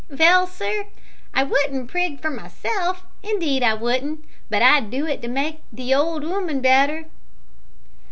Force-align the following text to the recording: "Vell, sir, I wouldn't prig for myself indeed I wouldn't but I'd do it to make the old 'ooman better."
"Vell, 0.09 0.47
sir, 0.47 0.87
I 1.31 1.43
wouldn't 1.43 1.91
prig 1.91 2.23
for 2.23 2.31
myself 2.31 3.05
indeed 3.21 3.61
I 3.61 3.75
wouldn't 3.75 4.25
but 4.49 4.63
I'd 4.63 4.89
do 4.89 5.05
it 5.05 5.21
to 5.21 5.27
make 5.27 5.61
the 5.71 5.93
old 5.93 6.23
'ooman 6.23 6.59
better." 6.59 7.05